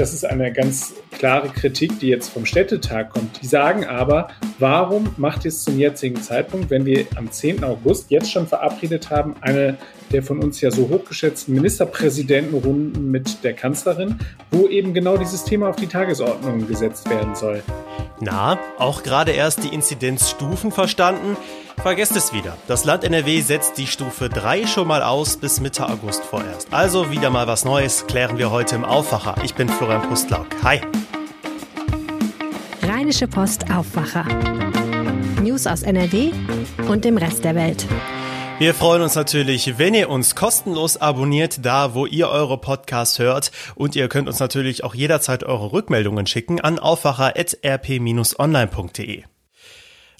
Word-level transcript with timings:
Das 0.00 0.14
ist 0.14 0.24
eine 0.24 0.50
ganz 0.50 0.94
klare 1.10 1.50
Kritik, 1.50 1.98
die 1.98 2.08
jetzt 2.08 2.30
vom 2.30 2.46
Städtetag 2.46 3.10
kommt. 3.10 3.42
Die 3.42 3.46
sagen 3.46 3.84
aber, 3.84 4.28
warum 4.58 5.10
macht 5.18 5.44
ihr 5.44 5.50
es 5.50 5.62
zum 5.62 5.78
jetzigen 5.78 6.22
Zeitpunkt, 6.22 6.70
wenn 6.70 6.86
wir 6.86 7.04
am 7.16 7.30
10. 7.30 7.62
August 7.64 8.10
jetzt 8.10 8.32
schon 8.32 8.46
verabredet 8.46 9.10
haben, 9.10 9.34
eine 9.42 9.76
der 10.10 10.22
von 10.22 10.42
uns 10.42 10.62
ja 10.62 10.70
so 10.70 10.88
hochgeschätzten 10.88 11.54
Ministerpräsidentenrunden 11.54 13.10
mit 13.10 13.44
der 13.44 13.52
Kanzlerin, 13.52 14.18
wo 14.50 14.68
eben 14.68 14.94
genau 14.94 15.18
dieses 15.18 15.44
Thema 15.44 15.68
auf 15.68 15.76
die 15.76 15.86
Tagesordnung 15.86 16.66
gesetzt 16.66 17.10
werden 17.10 17.34
soll. 17.34 17.62
Na, 18.20 18.58
auch 18.78 19.02
gerade 19.02 19.32
erst 19.32 19.64
die 19.64 19.68
Inzidenzstufen 19.68 20.72
verstanden? 20.72 21.36
Vergesst 21.78 22.16
es 22.16 22.32
wieder. 22.32 22.56
Das 22.66 22.84
Land 22.84 23.04
NRW 23.04 23.40
setzt 23.40 23.78
die 23.78 23.86
Stufe 23.86 24.28
3 24.28 24.66
schon 24.66 24.86
mal 24.86 25.02
aus 25.02 25.36
bis 25.36 25.60
Mitte 25.60 25.88
August 25.88 26.24
vorerst. 26.24 26.68
Also 26.72 27.10
wieder 27.10 27.30
mal 27.30 27.46
was 27.46 27.64
Neues 27.64 28.06
klären 28.06 28.38
wir 28.38 28.50
heute 28.50 28.76
im 28.76 28.84
Aufwacher. 28.84 29.36
Ich 29.44 29.54
bin 29.54 29.68
Florian 29.68 30.02
Pustlauk. 30.02 30.46
Hi. 30.62 30.80
Rheinische 32.82 33.28
Post 33.28 33.70
Aufwacher. 33.70 34.24
News 35.42 35.66
aus 35.66 35.82
NRW 35.82 36.32
und 36.88 37.04
dem 37.04 37.16
Rest 37.16 37.44
der 37.44 37.54
Welt. 37.54 37.86
Wir 38.58 38.74
freuen 38.74 39.00
uns 39.00 39.14
natürlich, 39.14 39.78
wenn 39.78 39.94
ihr 39.94 40.10
uns 40.10 40.36
kostenlos 40.36 40.98
abonniert, 40.98 41.64
da 41.64 41.94
wo 41.94 42.04
ihr 42.04 42.28
eure 42.28 42.58
Podcasts 42.58 43.18
hört. 43.18 43.52
Und 43.74 43.96
ihr 43.96 44.08
könnt 44.08 44.28
uns 44.28 44.38
natürlich 44.38 44.84
auch 44.84 44.94
jederzeit 44.94 45.44
eure 45.44 45.72
Rückmeldungen 45.72 46.26
schicken 46.26 46.60
an 46.60 46.78
aufwacher.rp-online.de. 46.78 49.24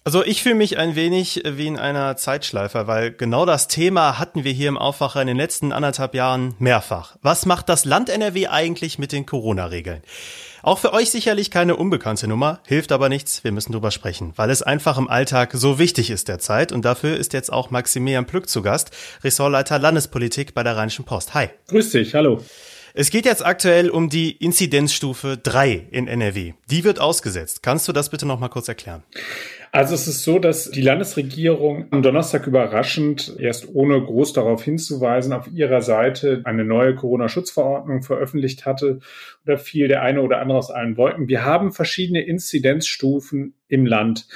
Also 0.03 0.25
ich 0.25 0.43
fühle 0.43 0.55
mich 0.55 0.79
ein 0.79 0.95
wenig 0.95 1.43
wie 1.45 1.67
in 1.67 1.79
einer 1.79 2.17
Zeitschleife, 2.17 2.87
weil 2.87 3.11
genau 3.11 3.45
das 3.45 3.69
Thema 3.69 4.19
hatten 4.19 4.45
wir 4.45 4.53
hier 4.53 4.69
im 4.69 4.79
Aufwacher 4.79 5.21
in 5.21 5.27
den 5.27 5.37
letzten 5.37 5.73
anderthalb 5.73 6.15
Jahren 6.15 6.55
mehrfach. 6.59 7.17
Was 7.21 7.45
macht 7.45 7.69
das 7.69 7.85
Land 7.85 8.09
NRW 8.09 8.47
eigentlich 8.47 8.99
mit 8.99 9.13
den 9.13 9.27
Corona-Regeln? 9.27 10.03
Auch 10.63 10.79
für 10.79 10.95
euch 10.95 11.11
sicherlich 11.11 11.51
keine 11.51 11.77
unbekannte 11.77 12.29
Nummer, 12.29 12.61
hilft 12.67 12.93
aber 12.93 13.11
nichts, 13.11 13.45
wir 13.45 13.53
müssen 13.53 13.73
drüber 13.73 13.91
sprechen, 13.91 14.33
weil 14.37 14.49
es 14.49 14.63
einfach 14.63 14.97
im 14.97 15.09
Alltag 15.09 15.51
so 15.53 15.79
wichtig 15.79 16.09
ist 16.09 16.29
derzeit 16.29 16.73
und 16.73 16.83
dafür 16.85 17.19
ist 17.19 17.35
jetzt 17.35 17.53
auch 17.53 17.71
Maximilian 17.71 18.27
Plück 18.27 18.49
zu 18.49 18.63
Gast, 18.63 18.91
Ressortleiter 19.23 19.79
Landespolitik 19.79 20.55
bei 20.55 20.63
der 20.63 20.79
Rheinischen 20.79 21.05
Post. 21.05 21.35
Hi. 21.35 21.51
Grüß 21.69 21.91
dich, 21.91 22.15
hallo. 22.15 22.43
Es 22.93 23.11
geht 23.11 23.25
jetzt 23.25 23.45
aktuell 23.45 23.89
um 23.89 24.09
die 24.09 24.33
Inzidenzstufe 24.33 25.39
3 25.41 25.89
in 25.91 26.09
NRW. 26.09 26.55
Die 26.71 26.85
wird 26.85 26.99
ausgesetzt. 26.99 27.63
Kannst 27.63 27.87
du 27.87 27.93
das 27.93 28.11
bitte 28.11 28.27
noch 28.27 28.41
mal 28.41 28.49
kurz 28.49 28.67
erklären? 28.67 29.05
Also 29.73 29.95
es 29.95 30.09
ist 30.09 30.25
so, 30.25 30.41
dass 30.41 30.71
die 30.71 30.83
Landesregierung 30.83 31.87
am 31.91 32.03
Donnerstag 32.03 32.47
überraschend, 32.49 33.37
erst 33.39 33.73
ohne 33.73 34.03
groß 34.03 34.33
darauf 34.33 34.65
hinzuweisen, 34.65 35.33
auf 35.33 35.47
ihrer 35.47 35.81
Seite 35.81 36.41
eine 36.45 36.65
neue 36.65 36.97
Corona-Schutzverordnung 36.97 38.03
veröffentlicht 38.03 38.67
hatte. 38.67 38.99
Da 39.45 39.57
fiel 39.57 39.87
der 39.87 40.03
eine 40.03 40.23
oder 40.23 40.41
andere 40.41 40.59
aus 40.59 40.73
allen 40.73 40.97
Wolken. 40.97 41.29
Wir 41.29 41.45
haben 41.45 41.71
verschiedene 41.71 42.23
Inzidenzstufen 42.23 43.55
im 43.71 43.87
Land. 43.87 44.27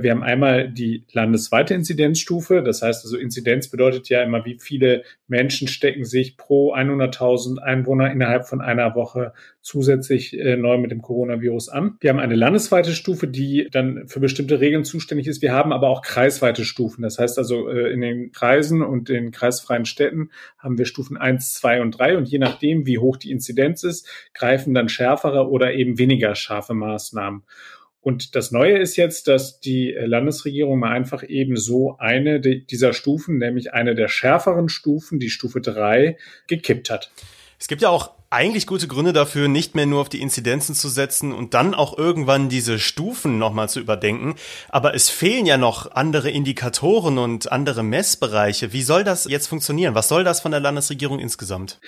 Wir 0.00 0.10
haben 0.10 0.22
einmal 0.22 0.70
die 0.70 1.04
landesweite 1.12 1.74
Inzidenzstufe. 1.74 2.62
Das 2.62 2.80
heißt 2.80 3.04
also, 3.04 3.18
Inzidenz 3.18 3.68
bedeutet 3.68 4.08
ja 4.08 4.22
immer, 4.22 4.44
wie 4.46 4.58
viele 4.58 5.02
Menschen 5.28 5.68
stecken 5.68 6.04
sich 6.04 6.38
pro 6.38 6.74
100.000 6.74 7.58
Einwohner 7.58 8.10
innerhalb 8.10 8.48
von 8.48 8.62
einer 8.62 8.94
Woche 8.94 9.34
zusätzlich 9.60 10.38
äh, 10.38 10.56
neu 10.56 10.78
mit 10.78 10.90
dem 10.90 11.02
Coronavirus 11.02 11.68
an. 11.68 11.98
Wir 12.00 12.10
haben 12.10 12.20
eine 12.20 12.36
landesweite 12.36 12.92
Stufe, 12.92 13.28
die 13.28 13.68
dann 13.70 14.08
für 14.08 14.20
bestimmte 14.20 14.60
Regeln 14.60 14.84
zuständig 14.84 15.26
ist. 15.26 15.42
Wir 15.42 15.52
haben 15.52 15.72
aber 15.72 15.90
auch 15.90 16.00
kreisweite 16.00 16.64
Stufen. 16.64 17.02
Das 17.02 17.18
heißt 17.18 17.36
also, 17.36 17.68
äh, 17.68 17.92
in 17.92 18.00
den 18.00 18.32
Kreisen 18.32 18.80
und 18.80 19.10
den 19.10 19.30
kreisfreien 19.30 19.84
Städten 19.84 20.30
haben 20.56 20.78
wir 20.78 20.86
Stufen 20.86 21.18
1, 21.18 21.52
2 21.54 21.82
und 21.82 21.98
3. 21.98 22.16
Und 22.16 22.28
je 22.28 22.38
nachdem, 22.38 22.86
wie 22.86 22.96
hoch 22.96 23.18
die 23.18 23.30
Inzidenz 23.30 23.84
ist, 23.84 24.08
greifen 24.32 24.72
dann 24.72 24.88
schärfere 24.88 25.50
oder 25.50 25.74
eben 25.74 25.98
weniger 25.98 26.34
scharfe 26.34 26.72
Maßnahmen. 26.72 27.42
Und 28.02 28.34
das 28.34 28.50
Neue 28.50 28.78
ist 28.78 28.96
jetzt, 28.96 29.28
dass 29.28 29.60
die 29.60 29.94
Landesregierung 29.96 30.80
mal 30.80 30.90
einfach 30.90 31.22
eben 31.26 31.56
so 31.56 31.96
eine 31.98 32.40
dieser 32.40 32.92
Stufen, 32.92 33.38
nämlich 33.38 33.72
eine 33.72 33.94
der 33.94 34.08
schärferen 34.08 34.68
Stufen, 34.68 35.20
die 35.20 35.30
Stufe 35.30 35.60
drei, 35.60 36.18
gekippt 36.48 36.90
hat. 36.90 37.12
Es 37.60 37.68
gibt 37.68 37.80
ja 37.80 37.90
auch 37.90 38.10
eigentlich 38.28 38.66
gute 38.66 38.88
Gründe 38.88 39.12
dafür, 39.12 39.46
nicht 39.46 39.76
mehr 39.76 39.86
nur 39.86 40.00
auf 40.00 40.08
die 40.08 40.20
Inzidenzen 40.20 40.74
zu 40.74 40.88
setzen 40.88 41.32
und 41.32 41.54
dann 41.54 41.74
auch 41.74 41.96
irgendwann 41.96 42.48
diese 42.48 42.80
Stufen 42.80 43.38
nochmal 43.38 43.68
zu 43.68 43.78
überdenken. 43.78 44.34
Aber 44.68 44.94
es 44.94 45.08
fehlen 45.08 45.46
ja 45.46 45.58
noch 45.58 45.92
andere 45.92 46.30
Indikatoren 46.30 47.18
und 47.18 47.52
andere 47.52 47.84
Messbereiche. 47.84 48.72
Wie 48.72 48.82
soll 48.82 49.04
das 49.04 49.26
jetzt 49.26 49.46
funktionieren? 49.46 49.94
Was 49.94 50.08
soll 50.08 50.24
das 50.24 50.40
von 50.40 50.50
der 50.50 50.60
Landesregierung 50.60 51.20
insgesamt? 51.20 51.78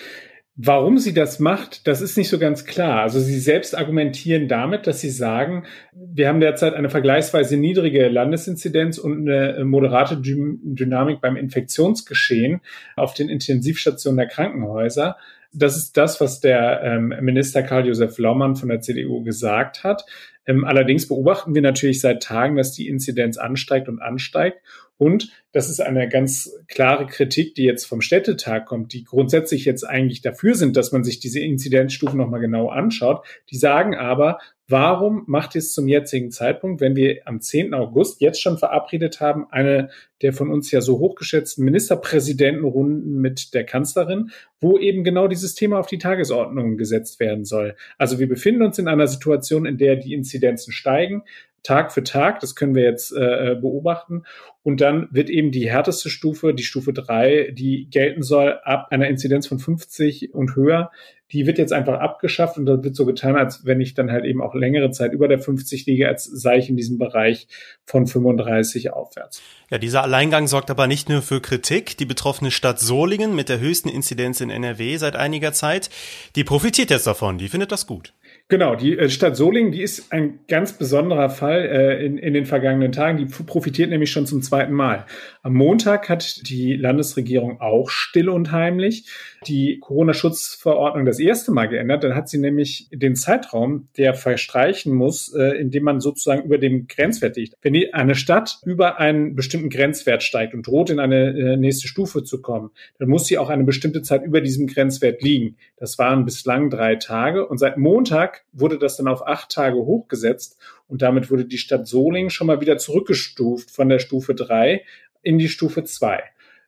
Warum 0.56 0.98
sie 0.98 1.12
das 1.12 1.40
macht, 1.40 1.88
das 1.88 2.00
ist 2.00 2.16
nicht 2.16 2.28
so 2.28 2.38
ganz 2.38 2.64
klar. 2.64 3.02
Also 3.02 3.18
sie 3.18 3.40
selbst 3.40 3.76
argumentieren 3.76 4.46
damit, 4.46 4.86
dass 4.86 5.00
sie 5.00 5.10
sagen, 5.10 5.64
wir 5.92 6.28
haben 6.28 6.38
derzeit 6.38 6.74
eine 6.74 6.90
vergleichsweise 6.90 7.56
niedrige 7.56 8.06
Landesinzidenz 8.06 8.98
und 8.98 9.28
eine 9.28 9.64
moderate 9.64 10.16
Dynamik 10.16 11.20
beim 11.20 11.36
Infektionsgeschehen 11.36 12.60
auf 12.94 13.14
den 13.14 13.28
Intensivstationen 13.28 14.16
der 14.16 14.28
Krankenhäuser. 14.28 15.16
Das 15.52 15.76
ist 15.76 15.96
das, 15.96 16.20
was 16.20 16.38
der 16.38 16.82
ähm, 16.84 17.14
Minister 17.20 17.64
Karl-Josef 17.64 18.16
Laumann 18.18 18.54
von 18.54 18.68
der 18.68 18.80
CDU 18.80 19.24
gesagt 19.24 19.82
hat. 19.82 20.04
Ähm, 20.46 20.64
allerdings 20.64 21.08
beobachten 21.08 21.54
wir 21.56 21.62
natürlich 21.62 22.00
seit 22.00 22.22
Tagen, 22.22 22.56
dass 22.56 22.72
die 22.72 22.86
Inzidenz 22.86 23.38
ansteigt 23.38 23.88
und 23.88 24.00
ansteigt. 24.00 24.58
Und 25.04 25.30
das 25.52 25.68
ist 25.68 25.80
eine 25.80 26.08
ganz 26.08 26.50
klare 26.66 27.04
Kritik, 27.04 27.54
die 27.56 27.64
jetzt 27.64 27.84
vom 27.84 28.00
Städtetag 28.00 28.64
kommt, 28.64 28.94
die 28.94 29.04
grundsätzlich 29.04 29.66
jetzt 29.66 29.84
eigentlich 29.84 30.22
dafür 30.22 30.54
sind, 30.54 30.78
dass 30.78 30.92
man 30.92 31.04
sich 31.04 31.20
diese 31.20 31.40
Inzidenzstufen 31.40 32.16
nochmal 32.16 32.40
genau 32.40 32.70
anschaut. 32.70 33.22
Die 33.50 33.58
sagen 33.58 33.94
aber, 33.94 34.38
warum 34.66 35.24
macht 35.26 35.56
ihr 35.56 35.58
es 35.58 35.74
zum 35.74 35.88
jetzigen 35.88 36.30
Zeitpunkt, 36.30 36.80
wenn 36.80 36.96
wir 36.96 37.20
am 37.26 37.42
10. 37.42 37.74
August 37.74 38.22
jetzt 38.22 38.40
schon 38.40 38.56
verabredet 38.56 39.20
haben, 39.20 39.46
eine 39.50 39.90
der 40.22 40.32
von 40.32 40.50
uns 40.50 40.70
ja 40.70 40.80
so 40.80 40.98
hochgeschätzten 41.00 41.66
Ministerpräsidentenrunden 41.66 43.20
mit 43.20 43.52
der 43.52 43.64
Kanzlerin, 43.64 44.30
wo 44.58 44.78
eben 44.78 45.04
genau 45.04 45.28
dieses 45.28 45.54
Thema 45.54 45.80
auf 45.80 45.86
die 45.86 45.98
Tagesordnung 45.98 46.78
gesetzt 46.78 47.20
werden 47.20 47.44
soll. 47.44 47.76
Also 47.98 48.18
wir 48.18 48.26
befinden 48.26 48.62
uns 48.62 48.78
in 48.78 48.88
einer 48.88 49.06
Situation, 49.06 49.66
in 49.66 49.76
der 49.76 49.96
die 49.96 50.14
Inzidenzen 50.14 50.72
steigen. 50.72 51.24
Tag 51.64 51.92
für 51.92 52.04
Tag. 52.04 52.38
Das 52.38 52.54
können 52.54 52.76
wir 52.76 52.84
jetzt 52.84 53.12
äh, 53.12 53.52
äh, 53.52 53.54
beobachten. 53.56 54.22
Und 54.62 54.80
dann 54.80 55.08
wird 55.10 55.28
eben 55.28 55.50
die 55.50 55.68
härteste 55.68 56.08
Stufe, 56.08 56.54
die 56.54 56.62
Stufe 56.62 56.92
drei, 56.92 57.50
die 57.52 57.88
gelten 57.90 58.22
soll 58.22 58.60
ab 58.62 58.88
einer 58.90 59.08
Inzidenz 59.08 59.46
von 59.46 59.58
50 59.58 60.32
und 60.32 60.54
höher, 60.54 60.90
die 61.32 61.46
wird 61.46 61.58
jetzt 61.58 61.72
einfach 61.72 62.00
abgeschafft 62.00 62.58
und 62.58 62.66
da 62.66 62.84
wird 62.84 62.94
so 62.94 63.06
getan, 63.06 63.34
als 63.36 63.64
wenn 63.64 63.80
ich 63.80 63.94
dann 63.94 64.12
halt 64.12 64.24
eben 64.24 64.40
auch 64.40 64.54
längere 64.54 64.90
Zeit 64.90 65.12
über 65.12 65.26
der 65.26 65.38
50 65.38 65.84
liege, 65.86 66.06
als 66.06 66.24
sei 66.24 66.58
ich 66.58 66.68
in 66.68 66.76
diesem 66.76 66.96
Bereich 66.98 67.48
von 67.84 68.06
35 68.06 68.92
aufwärts. 68.92 69.42
Ja, 69.70 69.78
dieser 69.78 70.02
Alleingang 70.02 70.46
sorgt 70.46 70.70
aber 70.70 70.86
nicht 70.86 71.08
nur 71.08 71.22
für 71.22 71.40
Kritik. 71.40 71.96
Die 71.96 72.04
betroffene 72.04 72.50
Stadt 72.50 72.78
Solingen 72.78 73.34
mit 73.34 73.48
der 73.48 73.58
höchsten 73.58 73.88
Inzidenz 73.88 74.40
in 74.40 74.50
NRW 74.50 74.96
seit 74.96 75.16
einiger 75.16 75.52
Zeit, 75.52 75.90
die 76.36 76.44
profitiert 76.44 76.90
jetzt 76.90 77.06
davon, 77.06 77.38
die 77.38 77.48
findet 77.48 77.72
das 77.72 77.86
gut. 77.86 78.12
Genau, 78.48 78.76
die 78.76 78.98
äh, 78.98 79.08
Stadt 79.08 79.36
Solingen, 79.36 79.72
die 79.72 79.80
ist 79.80 80.12
ein 80.12 80.40
ganz 80.48 80.74
besonderer 80.74 81.30
Fall 81.30 81.62
äh, 81.62 82.04
in, 82.04 82.18
in 82.18 82.34
den 82.34 82.44
vergangenen 82.44 82.92
Tagen. 82.92 83.16
Die 83.16 83.24
profitiert 83.24 83.88
nämlich 83.88 84.10
schon 84.10 84.26
zum 84.26 84.42
zweiten 84.42 84.74
Mal. 84.74 85.06
Am 85.42 85.54
Montag 85.54 86.10
hat 86.10 86.46
die 86.46 86.76
Landesregierung 86.76 87.62
auch 87.62 87.88
still 87.88 88.28
und 88.28 88.52
heimlich 88.52 89.08
die 89.46 89.78
Corona-Schutzverordnung 89.80 91.06
das 91.06 91.20
erste 91.20 91.52
Mal 91.52 91.68
geändert. 91.68 92.04
Dann 92.04 92.14
hat 92.14 92.28
sie 92.28 92.36
nämlich 92.36 92.88
den 92.92 93.16
Zeitraum, 93.16 93.88
der 93.96 94.12
verstreichen 94.12 94.92
muss, 94.92 95.32
äh, 95.34 95.58
indem 95.58 95.84
man 95.84 96.00
sozusagen 96.00 96.42
über 96.42 96.58
dem 96.58 96.86
Grenzwert 96.86 97.36
liegt. 97.36 97.54
Wenn 97.62 97.72
die, 97.72 97.94
eine 97.94 98.14
Stadt 98.14 98.58
über 98.66 98.98
einen 98.98 99.34
bestimmten 99.34 99.70
Grenzwert 99.70 100.22
steigt 100.22 100.52
und 100.52 100.66
droht, 100.66 100.90
in 100.90 101.00
eine 101.00 101.28
äh, 101.28 101.56
nächste 101.56 101.88
Stufe 101.88 102.24
zu 102.24 102.42
kommen, 102.42 102.70
dann 102.98 103.08
muss 103.08 103.26
sie 103.26 103.38
auch 103.38 103.48
eine 103.48 103.64
bestimmte 103.64 104.02
Zeit 104.02 104.22
über 104.22 104.42
diesem 104.42 104.66
Grenzwert 104.66 105.22
liegen. 105.22 105.56
Das 105.78 105.98
waren 105.98 106.26
bislang 106.26 106.68
drei 106.68 106.96
Tage 106.96 107.46
und 107.46 107.56
seit 107.56 107.78
Montag 107.78 108.33
wurde 108.52 108.78
das 108.78 108.96
dann 108.96 109.08
auf 109.08 109.26
acht 109.26 109.50
Tage 109.50 109.76
hochgesetzt 109.76 110.58
und 110.88 111.02
damit 111.02 111.30
wurde 111.30 111.44
die 111.44 111.58
Stadt 111.58 111.86
Solingen 111.86 112.30
schon 112.30 112.46
mal 112.46 112.60
wieder 112.60 112.78
zurückgestuft 112.78 113.70
von 113.70 113.88
der 113.88 113.98
Stufe 113.98 114.34
drei 114.34 114.84
in 115.22 115.38
die 115.38 115.48
Stufe 115.48 115.84
zwei. 115.84 116.22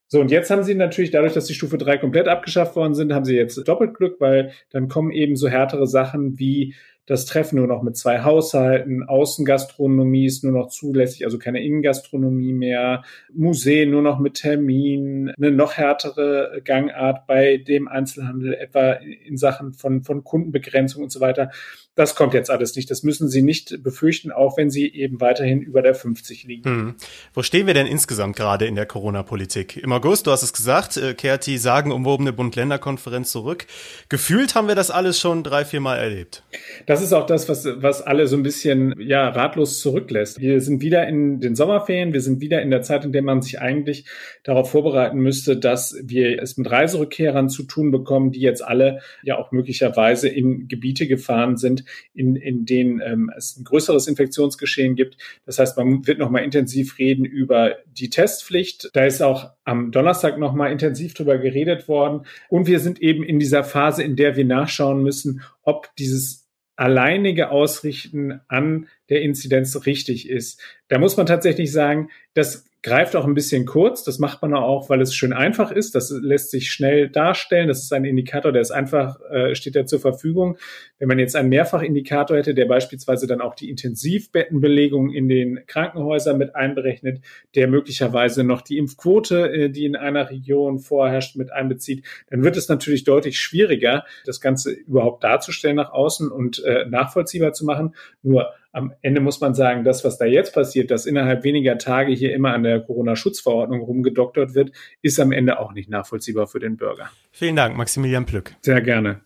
So, 0.09 0.21
und 0.21 0.31
jetzt 0.31 0.51
haben 0.51 0.63
sie 0.63 0.75
natürlich 0.75 1.11
dadurch, 1.11 1.33
dass 1.33 1.47
die 1.47 1.55
Stufe 1.55 1.79
3 1.79 1.99
komplett 1.99 2.29
abgeschafft 2.29 2.77
worden 2.77 2.95
sind, 2.95 3.13
haben 3.13 3.25
sie 3.25 3.35
jetzt 3.35 3.57
doppelt 3.67 3.95
Glück, 3.95 4.21
weil 4.21 4.53
dann 4.71 4.87
kommen 4.89 5.11
eben 5.11 5.35
so 5.35 5.49
härtere 5.49 5.89
Sachen 5.89 6.39
wie 6.39 6.77
das 7.07 7.25
Treffen 7.25 7.57
nur 7.57 7.69
noch 7.69 7.83
mit 7.83 7.97
zwei 7.97 8.23
Haushalten, 8.23 9.05
Außengastronomie 9.05 10.27
ist 10.27 10.43
nur 10.43 10.53
noch 10.53 10.69
zulässig, 10.69 11.25
also 11.25 11.39
keine 11.39 11.65
Innengastronomie 11.65 12.53
mehr, 12.53 13.05
Museen 13.33 13.91
nur 13.91 14.03
noch 14.03 14.19
mit 14.19 14.35
Termin, 14.35 15.33
eine 15.37 15.53
noch 15.53 15.75
härtere 15.75 16.61
Gangart 16.65 17.27
bei 17.27 17.59
dem 17.59 17.87
Einzelhandel, 17.87 18.55
etwa 18.55 18.93
in 18.93 19.37
Sachen 19.37 19.73
von, 19.73 20.03
von 20.03 20.25
Kundenbegrenzung 20.25 21.05
und 21.05 21.11
so 21.11 21.21
weiter. 21.21 21.51
Das 21.97 22.15
kommt 22.15 22.35
jetzt 22.35 22.51
alles 22.51 22.77
nicht. 22.77 22.91
Das 22.91 23.03
müssen 23.03 23.31
Sie 23.31 23.41
nicht 23.41 23.83
befürchten, 23.83 24.31
auch 24.31 24.59
wenn 24.59 24.69
Sie 24.69 24.87
eben 24.93 25.19
weiterhin 25.23 25.63
über 25.63 25.81
der 25.81 25.95
50 25.95 26.45
liegen. 26.45 26.69
Hm. 26.69 26.95
Wo 27.33 27.43
stehen 27.43 27.67
wir 27.67 27.73
denn 27.73 27.87
insgesamt 27.87 28.37
gerade 28.37 28.67
in 28.67 28.75
der 28.75 28.85
Corona-Politik? 28.85 29.79
Im 29.79 29.93
August, 29.93 30.27
du 30.27 30.31
hast 30.31 30.43
es 30.43 30.53
gesagt, 30.53 30.99
äh, 30.99 31.15
kehrt 31.15 31.47
die 31.47 31.57
sagenumwobene 31.57 32.35
Bund-Länder-Konferenz 32.35 33.33
zurück. 33.33 33.67
Gefühlt 34.11 34.55
haben 34.55 34.69
wir 34.69 34.75
das 34.75 34.91
alles 34.91 35.19
schon 35.19 35.43
drei, 35.43 35.65
vier 35.65 35.81
Mal 35.81 35.97
erlebt. 35.97 36.43
Das 36.85 36.96
ist 37.03 37.13
auch 37.13 37.27
das, 37.27 37.49
was, 37.49 37.67
was 37.83 38.03
alle 38.03 38.27
so 38.27 38.37
ein 38.37 38.43
bisschen 38.43 38.95
ja, 38.99 39.29
ratlos 39.29 39.81
zurücklässt. 39.81 40.41
Wir 40.41 40.61
sind 40.61 40.81
wieder 40.83 41.07
in 41.07 41.41
den 41.41 41.55
Sommerferien, 41.55 42.13
wir 42.13 42.21
sind 42.21 42.41
wieder 42.41 42.63
in 42.63 42.71
der 42.71 42.83
Zeit, 42.83 43.05
in 43.05 43.13
der 43.13 43.23
man 43.23 43.43
sich 43.43 43.61
eigentlich 43.61 44.07
darauf 44.45 44.71
vorbereiten 44.71 45.19
müsste, 45.19 45.57
dass 45.57 45.97
wir 46.03 46.41
es 46.41 46.57
mit 46.57 46.71
Reiserückkehrern 46.71 47.49
zu 47.49 47.65
tun 47.65 47.91
bekommen, 47.91 48.33
die 48.33 48.41
jetzt 48.41 48.63
alle 48.63 49.01
ja 49.23 49.39
auch 49.39 49.53
möglicherweise 49.53 50.29
in 50.29 50.69
Gebiete 50.69 51.07
gefahren 51.07 51.57
sind, 51.57 51.85
in, 52.15 52.37
in 52.37 52.65
denen 52.65 53.01
ähm, 53.01 53.31
es 53.37 53.57
ein 53.57 53.65
größeres 53.65 54.07
Infektionsgeschehen 54.07 54.95
gibt. 54.95 55.17
Das 55.45 55.59
heißt, 55.59 55.77
man 55.77 56.07
wird 56.07 56.19
nochmal 56.19 56.45
intensiv 56.45 56.99
reden 56.99 57.25
über 57.25 57.77
die 57.87 58.11
Testpflicht. 58.11 58.91
Da 58.93 59.05
ist 59.05 59.23
auch 59.23 59.51
am 59.65 59.91
Donnerstag 59.91 60.39
nochmal 60.39 60.73
intensiv 60.73 61.15
drüber 61.15 61.39
geredet 61.39 61.89
worden. 61.89 62.27
Und 62.49 62.67
wir 62.67 62.81
sind 62.81 63.03
eben 63.03 63.25
in 63.25 63.39
dieser 63.39 63.65
Phase, 63.65 64.03
in 64.03 64.17
der 64.17 64.37
wir 64.37 64.45
nachschauen 64.45 65.03
müssen, 65.03 65.43
ob 65.63 65.95
dieses 65.97 66.46
alleinige 66.77 67.51
Ausrichten 67.51 68.41
an 68.49 68.89
der 69.09 69.23
Inzidenz 69.23 69.87
richtig 69.87 70.29
ist. 70.29 70.61
Da 70.89 70.99
muss 70.99 71.17
man 71.17 71.27
tatsächlich 71.27 71.73
sagen, 71.73 72.11
das 72.35 72.65
greift 72.87 73.17
auch 73.17 73.25
ein 73.25 73.35
bisschen 73.35 73.67
kurz. 73.67 74.05
Das 74.05 74.21
macht 74.21 74.43
man 74.43 74.55
auch, 74.55 74.89
weil 74.89 75.01
es 75.01 75.13
schön 75.13 75.33
einfach 75.33 75.73
ist. 75.73 75.97
Das 75.97 76.11
lässt 76.11 76.53
sich 76.53 76.71
schnell 76.71 77.09
darstellen. 77.09 77.67
Das 77.67 77.83
ist 77.83 77.93
ein 77.93 78.05
Indikator, 78.05 78.53
der 78.53 78.63
ist 78.63 78.71
einfach, 78.71 79.19
äh, 79.29 79.57
steht 79.57 79.75
da 79.75 79.87
zur 79.87 79.99
Verfügung. 79.99 80.57
Wenn 81.01 81.09
man 81.09 81.19
jetzt 81.19 81.35
einen 81.35 81.49
Mehrfachindikator 81.49 82.37
hätte, 82.37 82.55
der 82.55 82.67
beispielsweise 82.67 83.27
dann 83.27 83.41
auch 83.41 83.57
die 83.57 83.71
Intensivbettenbelegung 83.71 85.11
in 85.11 85.29
den 85.29 85.67
Krankenhäusern 85.67 86.39
mit 86.39 86.55
einberechnet, 86.55 87.23
der 87.57 87.67
möglicherweise 87.67 88.45
noch 88.45 88.63
die 88.63 88.79
Impfquote, 88.79 89.51
äh, 89.51 89.69
die 89.69 89.85
in 89.85 89.97
einer 89.97 90.31
Region 90.31 90.79
vorherrscht, 90.79 91.35
mit 91.35 91.53
einbezieht, 91.53 92.05
dann 92.31 92.45
wird 92.45 92.57
es 92.57 92.69
natürlich 92.69 93.03
deutlich 93.03 93.41
schwieriger, 93.41 94.05
das 94.27 94.41
Ganze 94.41 94.71
überhaupt 94.71 95.25
darzustellen 95.25 95.75
nach 95.75 95.93
außen 95.93 96.31
und 96.31 96.63
äh, 96.63 96.87
nachvollziehbar 96.89 97.53
zu 97.53 97.65
machen. 97.65 97.97
Nur 98.23 98.53
am 98.77 98.93
Ende 99.01 99.23
muss 99.23 99.41
man 99.41 99.55
sagen, 99.55 99.85
das, 99.85 100.05
was 100.05 100.19
da 100.19 100.27
jetzt 100.27 100.53
passiert, 100.53 100.91
dass 100.91 101.07
innerhalb 101.07 101.45
weniger 101.45 101.79
Tage 101.79 102.13
hier 102.13 102.35
immer 102.35 102.53
an 102.53 102.63
der 102.63 102.81
Corona-Schutzverordnung 102.81 103.81
rumgedoktert 103.81 104.55
wird, 104.55 104.71
ist 105.01 105.19
am 105.19 105.33
Ende 105.33 105.59
auch 105.59 105.73
nicht 105.73 105.89
nachvollziehbar 105.89 106.47
für 106.47 106.61
den 106.61 106.77
Bürger. 106.77 107.09
Vielen 107.33 107.57
Dank, 107.57 107.75
Maximilian 107.75 108.27
Plück. 108.27 108.55
Sehr 108.61 108.83
gerne. 108.83 109.23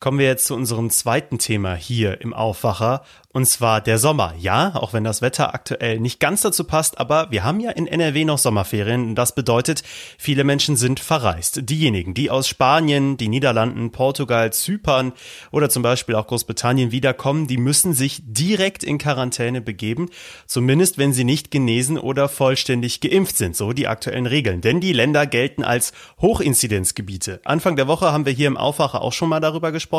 Kommen 0.00 0.18
wir 0.18 0.24
jetzt 0.24 0.46
zu 0.46 0.54
unserem 0.54 0.88
zweiten 0.88 1.36
Thema 1.36 1.74
hier 1.74 2.22
im 2.22 2.32
Aufwacher, 2.32 3.02
und 3.32 3.44
zwar 3.44 3.82
der 3.82 3.98
Sommer. 3.98 4.34
Ja, 4.38 4.74
auch 4.74 4.94
wenn 4.94 5.04
das 5.04 5.20
Wetter 5.20 5.54
aktuell 5.54 6.00
nicht 6.00 6.18
ganz 6.20 6.40
dazu 6.40 6.64
passt, 6.64 6.98
aber 6.98 7.30
wir 7.30 7.44
haben 7.44 7.60
ja 7.60 7.70
in 7.70 7.86
NRW 7.86 8.24
noch 8.24 8.38
Sommerferien. 8.38 9.14
Das 9.14 9.34
bedeutet, 9.34 9.84
viele 10.18 10.42
Menschen 10.42 10.76
sind 10.76 11.00
verreist. 11.00 11.68
Diejenigen, 11.68 12.14
die 12.14 12.30
aus 12.30 12.48
Spanien, 12.48 13.18
die 13.18 13.28
Niederlanden, 13.28 13.92
Portugal, 13.92 14.52
Zypern 14.54 15.12
oder 15.52 15.68
zum 15.68 15.82
Beispiel 15.82 16.14
auch 16.14 16.26
Großbritannien 16.26 16.92
wiederkommen, 16.92 17.46
die 17.46 17.58
müssen 17.58 17.92
sich 17.92 18.22
direkt 18.24 18.82
in 18.82 18.96
Quarantäne 18.96 19.60
begeben. 19.60 20.08
Zumindest 20.46 20.96
wenn 20.96 21.12
sie 21.12 21.24
nicht 21.24 21.50
genesen 21.50 21.98
oder 21.98 22.28
vollständig 22.28 23.00
geimpft 23.00 23.36
sind. 23.36 23.54
So 23.54 23.74
die 23.74 23.86
aktuellen 23.86 24.26
Regeln. 24.26 24.62
Denn 24.62 24.80
die 24.80 24.94
Länder 24.94 25.26
gelten 25.26 25.62
als 25.62 25.92
Hochinzidenzgebiete. 26.20 27.42
Anfang 27.44 27.76
der 27.76 27.86
Woche 27.86 28.10
haben 28.10 28.24
wir 28.24 28.32
hier 28.32 28.48
im 28.48 28.56
Aufwacher 28.56 29.02
auch 29.02 29.12
schon 29.12 29.28
mal 29.28 29.40
darüber 29.40 29.70
gesprochen. 29.70 29.89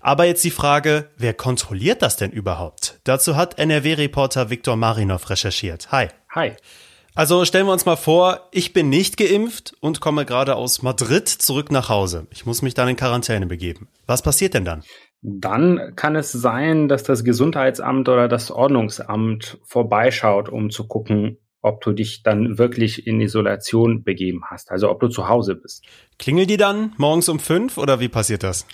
Aber 0.00 0.24
jetzt 0.24 0.44
die 0.44 0.50
Frage, 0.50 1.10
wer 1.16 1.34
kontrolliert 1.34 2.02
das 2.02 2.16
denn 2.16 2.30
überhaupt? 2.30 3.00
Dazu 3.04 3.36
hat 3.36 3.58
NRW-Reporter 3.58 4.50
Viktor 4.50 4.76
Marinov 4.76 5.30
recherchiert. 5.30 5.90
Hi. 5.90 6.08
Hi. 6.30 6.52
Also 7.14 7.44
stellen 7.44 7.66
wir 7.66 7.72
uns 7.72 7.84
mal 7.84 7.96
vor, 7.96 8.48
ich 8.52 8.72
bin 8.72 8.88
nicht 8.88 9.18
geimpft 9.18 9.74
und 9.80 10.00
komme 10.00 10.24
gerade 10.24 10.56
aus 10.56 10.82
Madrid 10.82 11.28
zurück 11.28 11.70
nach 11.70 11.90
Hause. 11.90 12.26
Ich 12.30 12.46
muss 12.46 12.62
mich 12.62 12.72
dann 12.72 12.88
in 12.88 12.96
Quarantäne 12.96 13.46
begeben. 13.46 13.88
Was 14.06 14.22
passiert 14.22 14.54
denn 14.54 14.64
dann? 14.64 14.82
Dann 15.20 15.94
kann 15.94 16.16
es 16.16 16.32
sein, 16.32 16.88
dass 16.88 17.02
das 17.02 17.22
Gesundheitsamt 17.22 18.08
oder 18.08 18.28
das 18.28 18.50
Ordnungsamt 18.50 19.58
vorbeischaut, 19.62 20.48
um 20.48 20.70
zu 20.70 20.88
gucken, 20.88 21.36
ob 21.60 21.80
du 21.80 21.92
dich 21.92 22.22
dann 22.22 22.58
wirklich 22.58 23.06
in 23.06 23.20
Isolation 23.20 24.02
begeben 24.02 24.42
hast, 24.50 24.70
also 24.70 24.90
ob 24.90 24.98
du 24.98 25.08
zu 25.08 25.28
Hause 25.28 25.54
bist. 25.54 25.84
Klingelt 26.18 26.50
die 26.50 26.56
dann 26.56 26.92
morgens 26.96 27.28
um 27.28 27.38
fünf 27.38 27.78
oder 27.78 28.00
wie 28.00 28.08
passiert 28.08 28.42
das? 28.42 28.66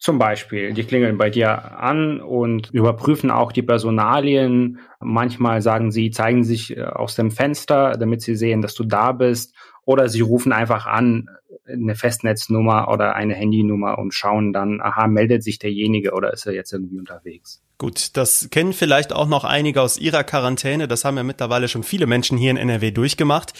Zum 0.00 0.18
Beispiel, 0.18 0.72
die 0.72 0.84
klingeln 0.84 1.18
bei 1.18 1.28
dir 1.28 1.78
an 1.78 2.22
und 2.22 2.70
überprüfen 2.70 3.30
auch 3.30 3.52
die 3.52 3.62
Personalien. 3.62 4.78
Manchmal 4.98 5.60
sagen 5.60 5.92
sie, 5.92 6.10
zeigen 6.10 6.42
sich 6.42 6.74
äh, 6.74 6.84
aus 6.84 7.16
dem 7.16 7.30
Fenster, 7.30 7.92
damit 7.98 8.22
sie 8.22 8.34
sehen, 8.34 8.62
dass 8.62 8.74
du 8.74 8.84
da 8.84 9.12
bist. 9.12 9.54
Oder 9.84 10.08
sie 10.08 10.22
rufen 10.22 10.52
einfach 10.52 10.86
an, 10.86 11.28
eine 11.66 11.94
Festnetznummer 11.94 12.88
oder 12.88 13.14
eine 13.14 13.34
Handynummer 13.34 13.98
und 13.98 14.14
schauen 14.14 14.54
dann, 14.54 14.80
aha, 14.80 15.06
meldet 15.06 15.44
sich 15.44 15.58
derjenige 15.58 16.12
oder 16.12 16.32
ist 16.32 16.46
er 16.46 16.54
jetzt 16.54 16.72
irgendwie 16.72 16.98
unterwegs. 16.98 17.62
Gut, 17.76 18.16
das 18.16 18.48
kennen 18.50 18.72
vielleicht 18.72 19.12
auch 19.12 19.28
noch 19.28 19.44
einige 19.44 19.82
aus 19.82 19.98
ihrer 19.98 20.24
Quarantäne. 20.24 20.88
Das 20.88 21.04
haben 21.04 21.18
ja 21.18 21.24
mittlerweile 21.24 21.68
schon 21.68 21.82
viele 21.82 22.06
Menschen 22.06 22.38
hier 22.38 22.50
in 22.50 22.56
NRW 22.56 22.90
durchgemacht. 22.90 23.52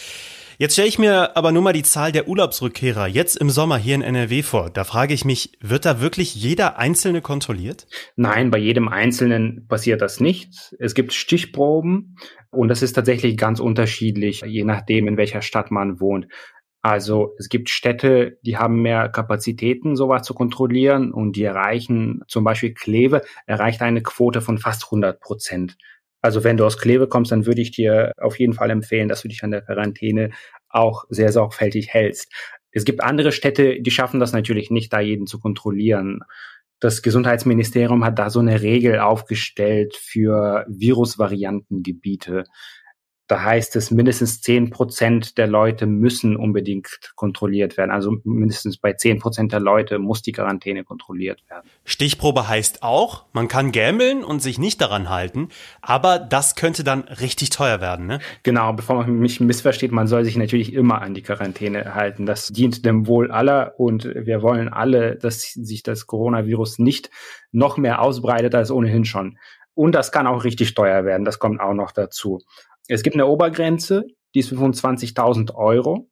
Jetzt 0.61 0.75
stelle 0.75 0.89
ich 0.89 0.99
mir 0.99 1.39
aber 1.39 1.53
nur 1.53 1.63
mal 1.63 1.73
die 1.73 1.83
Zahl 1.83 2.13
der 2.13 2.29
Urlaubsrückkehrer 2.29 3.07
jetzt 3.07 3.37
im 3.37 3.49
Sommer 3.49 3.79
hier 3.79 3.95
in 3.95 4.03
NRW 4.03 4.43
vor. 4.43 4.69
Da 4.69 4.85
frage 4.85 5.15
ich 5.15 5.25
mich, 5.25 5.57
wird 5.63 5.87
da 5.87 6.03
wirklich 6.03 6.35
jeder 6.35 6.79
Einzelne 6.79 7.23
kontrolliert? 7.23 7.87
Nein, 8.15 8.51
bei 8.51 8.59
jedem 8.59 8.87
Einzelnen 8.87 9.67
passiert 9.69 10.03
das 10.03 10.21
nicht. 10.21 10.77
Es 10.79 10.93
gibt 10.93 11.15
Stichproben 11.15 12.19
und 12.51 12.69
das 12.69 12.83
ist 12.83 12.93
tatsächlich 12.93 13.39
ganz 13.39 13.59
unterschiedlich, 13.59 14.43
je 14.43 14.65
nachdem, 14.65 15.09
in 15.09 15.17
welcher 15.17 15.41
Stadt 15.41 15.71
man 15.71 15.99
wohnt. 15.99 16.27
Also 16.83 17.35
es 17.39 17.49
gibt 17.49 17.71
Städte, 17.71 18.37
die 18.43 18.59
haben 18.59 18.83
mehr 18.83 19.09
Kapazitäten, 19.09 19.97
sowas 19.97 20.25
zu 20.25 20.35
kontrollieren 20.35 21.11
und 21.11 21.37
die 21.37 21.45
erreichen, 21.45 22.21
zum 22.29 22.45
Beispiel 22.45 22.75
Kleve, 22.75 23.23
erreicht 23.47 23.81
eine 23.81 24.03
Quote 24.03 24.43
von 24.43 24.59
fast 24.59 24.85
100 24.85 25.21
Prozent. 25.21 25.79
Also 26.23 26.45
wenn 26.45 26.57
du 26.57 26.65
aus 26.65 26.79
Kleve 26.79 27.09
kommst, 27.09 27.33
dann 27.33 27.47
würde 27.47 27.63
ich 27.63 27.71
dir 27.71 28.13
auf 28.19 28.39
jeden 28.39 28.53
Fall 28.53 28.71
empfehlen, 28.71 29.09
dass 29.09 29.23
du 29.23 29.29
dich 29.29 29.43
an 29.43 29.51
der 29.51 29.63
Quarantäne 29.63 30.31
auch 30.69 31.05
sehr 31.09 31.33
sorgfältig 31.33 31.89
hältst. 31.89 32.33
Es 32.73 32.85
gibt 32.85 33.03
andere 33.03 33.33
Städte, 33.33 33.81
die 33.81 33.91
schaffen 33.91 34.21
das 34.21 34.33
natürlich 34.33 34.71
nicht, 34.71 34.93
da 34.93 35.01
jeden 35.01 35.27
zu 35.27 35.41
kontrollieren. 35.41 36.21
Das 36.79 37.03
Gesundheitsministerium 37.03 38.05
hat 38.05 38.19
da 38.19 38.31
so 38.31 38.41
eine 38.41 38.63
Regel 38.63 39.01
aufgestellt 39.01 39.97
für 39.97 40.65
Virusvariantengebiete. 40.69 42.45
Da 43.31 43.45
heißt 43.45 43.77
es, 43.77 43.93
mindestens 43.93 44.41
zehn 44.41 44.71
Prozent 44.71 45.39
der 45.39 45.47
Leute 45.47 45.87
müssen 45.87 46.35
unbedingt 46.35 47.13
kontrolliert 47.15 47.77
werden. 47.77 47.93
Also 47.93 48.17
mindestens 48.25 48.77
bei 48.77 48.95
zehn 48.95 49.21
Prozent 49.21 49.53
der 49.53 49.61
Leute 49.61 50.01
muss 50.01 50.21
die 50.21 50.33
Quarantäne 50.33 50.83
kontrolliert 50.83 51.41
werden. 51.49 51.71
Stichprobe 51.85 52.49
heißt 52.49 52.83
auch, 52.83 53.27
man 53.33 53.47
kann 53.47 53.71
gambeln 53.71 54.25
und 54.25 54.43
sich 54.43 54.59
nicht 54.59 54.81
daran 54.81 55.11
halten, 55.11 55.51
aber 55.81 56.19
das 56.19 56.57
könnte 56.57 56.83
dann 56.83 57.03
richtig 57.03 57.51
teuer 57.51 57.81
werden, 57.81 58.07
ne? 58.07 58.19
Genau, 58.43 58.73
bevor 58.73 58.97
man 58.97 59.21
mich 59.21 59.39
missversteht, 59.39 59.93
man 59.93 60.09
soll 60.09 60.25
sich 60.25 60.37
natürlich 60.37 60.73
immer 60.73 61.01
an 61.01 61.15
die 61.15 61.23
Quarantäne 61.23 61.95
halten. 61.95 62.27
Das 62.27 62.49
dient 62.49 62.85
dem 62.85 63.07
Wohl 63.07 63.31
aller 63.31 63.79
und 63.79 64.07
wir 64.07 64.43
wollen 64.43 64.69
alle, 64.69 65.15
dass 65.15 65.53
sich 65.53 65.85
das 65.85 66.09
Coronavirus 66.09 66.81
nicht 66.81 67.11
noch 67.53 67.77
mehr 67.77 68.03
ausbreitet 68.03 68.57
als 68.57 68.73
ohnehin 68.73 69.05
schon. 69.05 69.39
Und 69.75 69.95
das 69.95 70.13
kann 70.13 70.27
auch 70.27 70.45
richtig 70.45 70.75
teuer 70.75 71.05
werden, 71.05 71.25
das 71.25 71.39
kommt 71.39 71.61
auch 71.61 71.75
noch 71.75 71.93
dazu. 71.93 72.41
Es 72.89 73.03
gibt 73.03 73.15
eine 73.15 73.27
Obergrenze, 73.27 74.05
die 74.35 74.41
ist 74.41 74.53
25.000 74.53 75.55
Euro, 75.55 76.11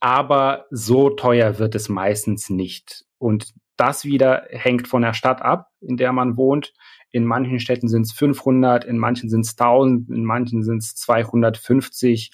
aber 0.00 0.66
so 0.70 1.10
teuer 1.10 1.58
wird 1.58 1.74
es 1.74 1.88
meistens 1.88 2.50
nicht. 2.50 3.04
Und 3.18 3.54
das 3.76 4.04
wieder 4.04 4.44
hängt 4.50 4.86
von 4.86 5.02
der 5.02 5.14
Stadt 5.14 5.42
ab, 5.42 5.68
in 5.80 5.96
der 5.96 6.12
man 6.12 6.36
wohnt. 6.36 6.72
In 7.10 7.24
manchen 7.24 7.58
Städten 7.58 7.88
sind 7.88 8.02
es 8.02 8.12
500, 8.12 8.84
in 8.84 8.98
manchen 8.98 9.28
sind 9.28 9.46
es 9.46 9.52
1000, 9.52 10.10
in 10.10 10.24
manchen 10.24 10.62
sind 10.62 10.82
es 10.82 10.94
250, 10.94 12.32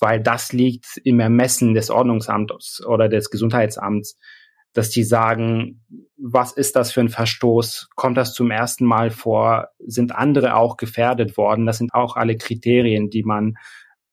weil 0.00 0.20
das 0.20 0.52
liegt 0.52 0.98
im 1.04 1.20
Ermessen 1.20 1.74
des 1.74 1.90
Ordnungsamtes 1.90 2.84
oder 2.86 3.08
des 3.08 3.30
Gesundheitsamts 3.30 4.18
dass 4.72 4.90
die 4.90 5.04
sagen, 5.04 5.84
was 6.16 6.52
ist 6.52 6.76
das 6.76 6.92
für 6.92 7.00
ein 7.00 7.08
Verstoß? 7.08 7.90
Kommt 7.94 8.16
das 8.16 8.34
zum 8.34 8.50
ersten 8.50 8.84
Mal 8.84 9.10
vor? 9.10 9.68
Sind 9.78 10.14
andere 10.14 10.56
auch 10.56 10.76
gefährdet 10.76 11.36
worden? 11.36 11.66
Das 11.66 11.78
sind 11.78 11.94
auch 11.94 12.16
alle 12.16 12.36
Kriterien, 12.36 13.10
die 13.10 13.22
man 13.22 13.54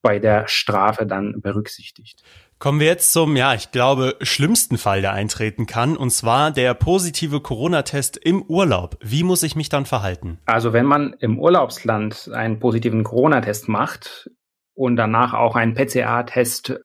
bei 0.02 0.20
der 0.20 0.48
Strafe 0.48 1.08
dann 1.08 1.42
berücksichtigt. 1.42 2.22
Kommen 2.60 2.80
wir 2.80 2.88
jetzt 2.88 3.12
zum, 3.12 3.36
ja, 3.36 3.56
ich 3.56 3.72
glaube, 3.72 4.16
schlimmsten 4.22 4.78
Fall, 4.78 5.02
der 5.02 5.14
eintreten 5.14 5.66
kann, 5.66 5.98
und 5.98 6.12
zwar 6.12 6.52
der 6.52 6.74
positive 6.74 7.42
Corona-Test 7.42 8.16
im 8.18 8.44
Urlaub. 8.44 8.98
Wie 9.02 9.24
muss 9.24 9.42
ich 9.42 9.56
mich 9.56 9.70
dann 9.70 9.86
verhalten? 9.86 10.40
Also 10.46 10.74
wenn 10.74 10.86
man 10.86 11.14
im 11.20 11.40
Urlaubsland 11.40 12.30
einen 12.32 12.60
positiven 12.60 13.04
Corona-Test 13.04 13.68
macht 13.68 14.30
und 14.76 14.96
danach 14.96 15.34
auch 15.34 15.56
einen 15.56 15.74
PCA-Test 15.74 16.80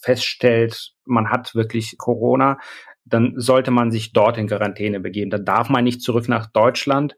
feststellt, 0.00 0.94
man 1.04 1.30
hat 1.30 1.54
wirklich 1.54 1.96
Corona, 1.96 2.58
dann 3.04 3.34
sollte 3.36 3.70
man 3.70 3.90
sich 3.90 4.12
dort 4.12 4.38
in 4.38 4.48
Quarantäne 4.48 5.00
begeben. 5.00 5.30
Da 5.30 5.38
darf 5.38 5.68
man 5.68 5.84
nicht 5.84 6.02
zurück 6.02 6.28
nach 6.28 6.46
Deutschland. 6.46 7.16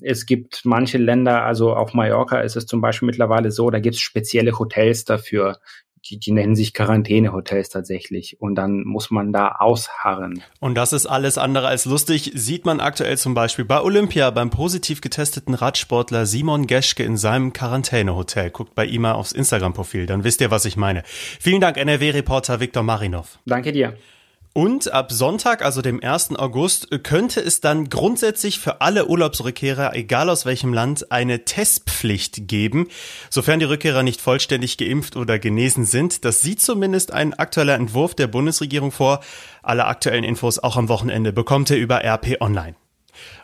Es 0.00 0.26
gibt 0.26 0.62
manche 0.64 0.98
Länder, 0.98 1.44
also 1.44 1.74
auf 1.74 1.94
Mallorca 1.94 2.40
ist 2.40 2.56
es 2.56 2.66
zum 2.66 2.80
Beispiel 2.80 3.06
mittlerweile 3.06 3.50
so, 3.50 3.70
da 3.70 3.80
gibt 3.80 3.96
es 3.96 4.00
spezielle 4.00 4.58
Hotels 4.58 5.04
dafür, 5.04 5.58
die, 6.06 6.18
die 6.18 6.32
nennen 6.32 6.56
sich 6.56 6.72
Quarantänehotels 6.72 7.68
tatsächlich. 7.68 8.40
Und 8.40 8.54
dann 8.54 8.82
muss 8.84 9.10
man 9.10 9.32
da 9.32 9.56
ausharren. 9.58 10.42
Und 10.58 10.74
das 10.74 10.92
ist 10.92 11.06
alles 11.06 11.38
andere 11.38 11.68
als 11.68 11.84
lustig. 11.84 12.32
Sieht 12.34 12.64
man 12.64 12.80
aktuell 12.80 13.18
zum 13.18 13.34
Beispiel 13.34 13.64
bei 13.64 13.82
Olympia 13.82 14.30
beim 14.30 14.50
positiv 14.50 15.00
getesteten 15.00 15.54
Radsportler 15.54 16.26
Simon 16.26 16.66
Geschke 16.66 17.02
in 17.02 17.16
seinem 17.16 17.52
Quarantänehotel. 17.52 18.50
Guckt 18.50 18.74
bei 18.74 18.86
ihm 18.86 19.02
mal 19.02 19.12
aufs 19.12 19.32
Instagram-Profil, 19.32 20.06
dann 20.06 20.24
wisst 20.24 20.40
ihr, 20.40 20.50
was 20.50 20.64
ich 20.64 20.76
meine. 20.76 21.02
Vielen 21.04 21.60
Dank, 21.60 21.76
NRW-Reporter 21.76 22.60
Viktor 22.60 22.82
Marinov. 22.82 23.38
Danke 23.44 23.72
dir. 23.72 23.96
Und 24.60 24.92
ab 24.92 25.10
Sonntag, 25.10 25.64
also 25.64 25.80
dem 25.80 26.02
1. 26.02 26.38
August, 26.38 26.88
könnte 27.02 27.40
es 27.40 27.62
dann 27.62 27.88
grundsätzlich 27.88 28.58
für 28.58 28.82
alle 28.82 29.06
Urlaubsrückkehrer, 29.06 29.96
egal 29.96 30.28
aus 30.28 30.44
welchem 30.44 30.74
Land, 30.74 31.10
eine 31.10 31.46
Testpflicht 31.46 32.46
geben, 32.46 32.88
sofern 33.30 33.58
die 33.58 33.64
Rückkehrer 33.64 34.02
nicht 34.02 34.20
vollständig 34.20 34.76
geimpft 34.76 35.16
oder 35.16 35.38
genesen 35.38 35.86
sind. 35.86 36.26
Das 36.26 36.42
sieht 36.42 36.60
zumindest 36.60 37.10
ein 37.10 37.32
aktueller 37.32 37.72
Entwurf 37.72 38.14
der 38.14 38.26
Bundesregierung 38.26 38.92
vor. 38.92 39.20
Alle 39.62 39.86
aktuellen 39.86 40.24
Infos 40.24 40.58
auch 40.58 40.76
am 40.76 40.90
Wochenende 40.90 41.32
bekommt 41.32 41.70
ihr 41.70 41.78
über 41.78 42.04
RP 42.04 42.42
Online. 42.42 42.74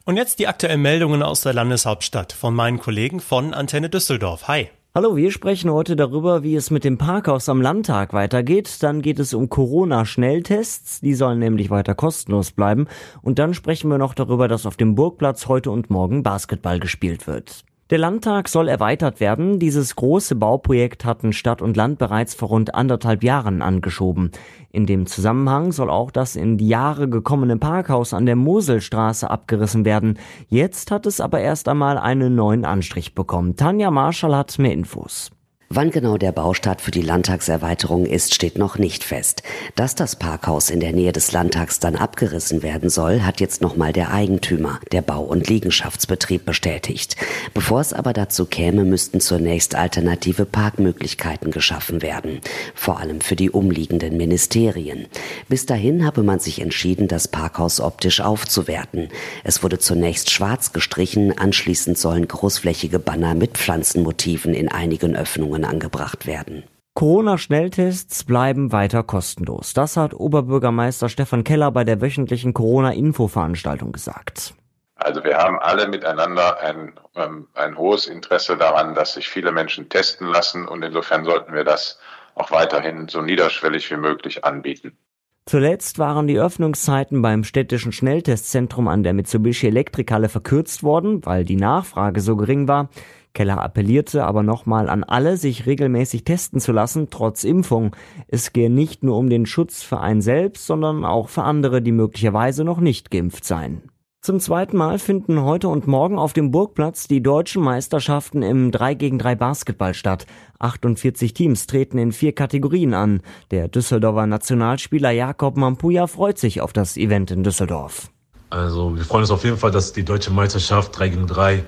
Und 0.04 0.18
jetzt 0.18 0.38
die 0.38 0.48
aktuellen 0.48 0.82
Meldungen 0.82 1.22
aus 1.22 1.40
der 1.40 1.54
Landeshauptstadt 1.54 2.34
von 2.34 2.54
meinen 2.54 2.78
Kollegen 2.78 3.20
von 3.20 3.54
Antenne 3.54 3.88
Düsseldorf. 3.88 4.48
Hi. 4.48 4.68
Hallo, 4.96 5.14
wir 5.14 5.30
sprechen 5.30 5.70
heute 5.70 5.94
darüber, 5.94 6.42
wie 6.42 6.54
es 6.54 6.70
mit 6.70 6.82
dem 6.82 6.96
Parkhaus 6.96 7.50
am 7.50 7.60
Landtag 7.60 8.14
weitergeht. 8.14 8.82
Dann 8.82 9.02
geht 9.02 9.18
es 9.18 9.34
um 9.34 9.50
Corona-Schnelltests, 9.50 11.02
die 11.02 11.12
sollen 11.12 11.38
nämlich 11.38 11.68
weiter 11.68 11.94
kostenlos 11.94 12.50
bleiben. 12.50 12.86
Und 13.20 13.38
dann 13.38 13.52
sprechen 13.52 13.90
wir 13.90 13.98
noch 13.98 14.14
darüber, 14.14 14.48
dass 14.48 14.64
auf 14.64 14.78
dem 14.78 14.94
Burgplatz 14.94 15.48
heute 15.48 15.70
und 15.70 15.90
morgen 15.90 16.22
Basketball 16.22 16.80
gespielt 16.80 17.26
wird. 17.26 17.66
Der 17.90 17.98
Landtag 17.98 18.48
soll 18.48 18.66
erweitert 18.66 19.20
werden. 19.20 19.60
Dieses 19.60 19.94
große 19.94 20.34
Bauprojekt 20.34 21.04
hatten 21.04 21.32
Stadt 21.32 21.62
und 21.62 21.76
Land 21.76 21.98
bereits 21.98 22.34
vor 22.34 22.48
rund 22.48 22.74
anderthalb 22.74 23.22
Jahren 23.22 23.62
angeschoben. 23.62 24.32
In 24.72 24.86
dem 24.86 25.06
Zusammenhang 25.06 25.70
soll 25.70 25.88
auch 25.88 26.10
das 26.10 26.34
in 26.34 26.58
die 26.58 26.66
Jahre 26.66 27.08
gekommene 27.08 27.58
Parkhaus 27.58 28.12
an 28.12 28.26
der 28.26 28.34
Moselstraße 28.34 29.30
abgerissen 29.30 29.84
werden. 29.84 30.18
Jetzt 30.48 30.90
hat 30.90 31.06
es 31.06 31.20
aber 31.20 31.38
erst 31.38 31.68
einmal 31.68 31.96
einen 31.96 32.34
neuen 32.34 32.64
Anstrich 32.64 33.14
bekommen. 33.14 33.54
Tanja 33.54 33.92
Marschall 33.92 34.34
hat 34.34 34.58
mehr 34.58 34.72
Infos. 34.72 35.30
Wann 35.68 35.90
genau 35.90 36.16
der 36.16 36.30
Baustart 36.30 36.80
für 36.80 36.92
die 36.92 37.02
Landtagserweiterung 37.02 38.06
ist, 38.06 38.32
steht 38.36 38.56
noch 38.56 38.78
nicht 38.78 39.02
fest. 39.02 39.42
Dass 39.74 39.96
das 39.96 40.14
Parkhaus 40.14 40.70
in 40.70 40.78
der 40.78 40.92
Nähe 40.92 41.10
des 41.10 41.32
Landtags 41.32 41.80
dann 41.80 41.96
abgerissen 41.96 42.62
werden 42.62 42.88
soll, 42.88 43.22
hat 43.22 43.40
jetzt 43.40 43.62
nochmal 43.62 43.92
der 43.92 44.12
Eigentümer, 44.12 44.78
der 44.92 45.02
Bau- 45.02 45.24
und 45.24 45.48
Liegenschaftsbetrieb, 45.48 46.44
bestätigt. 46.44 47.16
Bevor 47.52 47.80
es 47.80 47.92
aber 47.92 48.12
dazu 48.12 48.46
käme, 48.46 48.84
müssten 48.84 49.18
zunächst 49.18 49.74
alternative 49.74 50.46
Parkmöglichkeiten 50.46 51.50
geschaffen 51.50 52.00
werden, 52.00 52.40
vor 52.76 53.00
allem 53.00 53.20
für 53.20 53.34
die 53.34 53.50
umliegenden 53.50 54.16
Ministerien. 54.16 55.08
Bis 55.48 55.66
dahin 55.66 56.06
habe 56.06 56.22
man 56.22 56.38
sich 56.38 56.60
entschieden, 56.60 57.08
das 57.08 57.26
Parkhaus 57.26 57.80
optisch 57.80 58.20
aufzuwerten. 58.20 59.08
Es 59.42 59.64
wurde 59.64 59.80
zunächst 59.80 60.30
schwarz 60.30 60.72
gestrichen, 60.72 61.36
anschließend 61.36 61.98
sollen 61.98 62.28
großflächige 62.28 63.00
Banner 63.00 63.34
mit 63.34 63.58
Pflanzenmotiven 63.58 64.54
in 64.54 64.68
einigen 64.68 65.16
Öffnungen 65.16 65.55
Impfungen 65.56 65.64
angebracht 65.64 66.26
werden. 66.26 66.64
Corona-Schnelltests 66.94 68.24
bleiben 68.24 68.72
weiter 68.72 69.02
kostenlos. 69.02 69.74
Das 69.74 69.96
hat 69.96 70.14
Oberbürgermeister 70.14 71.08
Stefan 71.08 71.44
Keller 71.44 71.70
bei 71.70 71.84
der 71.84 72.00
wöchentlichen 72.00 72.54
Corona-Info-Veranstaltung 72.54 73.92
gesagt. 73.92 74.54
Also 74.94 75.22
wir 75.22 75.36
haben 75.36 75.58
alle 75.58 75.88
miteinander 75.88 76.58
ein, 76.60 76.94
ähm, 77.14 77.48
ein 77.52 77.76
hohes 77.76 78.06
Interesse 78.06 78.56
daran, 78.56 78.94
dass 78.94 79.12
sich 79.12 79.28
viele 79.28 79.52
Menschen 79.52 79.90
testen 79.90 80.26
lassen 80.28 80.66
und 80.66 80.82
insofern 80.82 81.24
sollten 81.26 81.52
wir 81.52 81.64
das 81.64 81.98
auch 82.34 82.50
weiterhin 82.50 83.08
so 83.08 83.20
niederschwellig 83.20 83.90
wie 83.90 83.98
möglich 83.98 84.44
anbieten. 84.44 84.96
Zuletzt 85.44 85.98
waren 85.98 86.26
die 86.26 86.40
Öffnungszeiten 86.40 87.22
beim 87.22 87.44
städtischen 87.44 87.92
Schnelltestzentrum 87.92 88.88
an 88.88 89.02
der 89.02 89.12
Mitsubishi 89.12 89.68
Elektrikhalle 89.68 90.28
verkürzt 90.28 90.82
worden, 90.82 91.24
weil 91.24 91.44
die 91.44 91.56
Nachfrage 91.56 92.20
so 92.20 92.36
gering 92.36 92.66
war. 92.66 92.88
Keller 93.36 93.62
appellierte 93.62 94.24
aber 94.24 94.42
nochmal 94.42 94.88
an 94.88 95.04
alle, 95.04 95.36
sich 95.36 95.66
regelmäßig 95.66 96.24
testen 96.24 96.58
zu 96.58 96.72
lassen, 96.72 97.08
trotz 97.10 97.44
Impfung. 97.44 97.94
Es 98.28 98.54
gehe 98.54 98.70
nicht 98.70 99.04
nur 99.04 99.18
um 99.18 99.28
den 99.28 99.44
Schutz 99.44 99.82
für 99.82 100.00
einen 100.00 100.22
selbst, 100.22 100.66
sondern 100.66 101.04
auch 101.04 101.28
für 101.28 101.42
andere, 101.42 101.82
die 101.82 101.92
möglicherweise 101.92 102.64
noch 102.64 102.80
nicht 102.80 103.10
geimpft 103.10 103.44
seien. 103.44 103.82
Zum 104.22 104.40
zweiten 104.40 104.78
Mal 104.78 104.98
finden 104.98 105.42
heute 105.42 105.68
und 105.68 105.86
morgen 105.86 106.18
auf 106.18 106.32
dem 106.32 106.50
Burgplatz 106.50 107.08
die 107.08 107.22
deutschen 107.22 107.62
Meisterschaften 107.62 108.42
im 108.42 108.70
3 108.70 108.94
gegen 108.94 109.18
3 109.18 109.34
Basketball 109.34 109.92
statt. 109.92 110.24
48 110.58 111.34
Teams 111.34 111.66
treten 111.66 111.98
in 111.98 112.12
vier 112.12 112.34
Kategorien 112.34 112.94
an. 112.94 113.20
Der 113.50 113.68
Düsseldorfer 113.68 114.26
Nationalspieler 114.26 115.10
Jakob 115.10 115.58
Mampuja 115.58 116.06
freut 116.06 116.38
sich 116.38 116.62
auf 116.62 116.72
das 116.72 116.96
Event 116.96 117.30
in 117.30 117.44
Düsseldorf. 117.44 118.10
Also 118.48 118.96
wir 118.96 119.04
freuen 119.04 119.24
uns 119.24 119.30
auf 119.30 119.44
jeden 119.44 119.58
Fall, 119.58 119.72
dass 119.72 119.92
die 119.92 120.04
deutsche 120.04 120.30
Meisterschaft 120.30 120.98
3 120.98 121.08
gegen 121.10 121.26
3 121.26 121.64